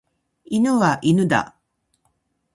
[0.45, 1.55] 犬は犬だ。